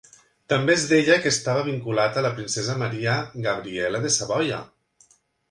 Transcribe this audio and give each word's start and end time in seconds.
També 0.51 0.71
es 0.75 0.85
deia 0.91 1.17
que 1.25 1.29
estava 1.33 1.65
vinculat 1.67 2.17
a 2.17 2.23
la 2.27 2.31
princesa 2.39 2.77
Maria 2.85 3.19
Gabriella 3.49 4.03
de 4.09 4.13
Savoia. 4.19 4.65